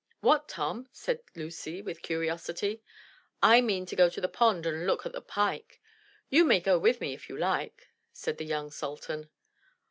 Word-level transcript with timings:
"What 0.21 0.47
Tom?" 0.49 0.87
said 0.91 1.21
Lucy 1.35 1.79
with 1.79 2.01
curiosity." 2.01 2.81
I 3.53 3.61
mean 3.61 3.85
to 3.85 3.95
go 3.95 4.09
to 4.09 4.19
the 4.19 4.27
pond 4.27 4.65
and 4.65 4.87
look 4.87 5.05
at 5.05 5.11
the 5.11 5.21
pike. 5.21 5.79
You 6.27 6.43
may 6.43 6.59
go 6.59 6.79
with 6.79 6.99
me 6.99 7.13
if 7.13 7.29
you 7.29 7.37
like," 7.37 7.87
said 8.11 8.39
the 8.39 8.45
young 8.45 8.71
sultan. 8.71 9.29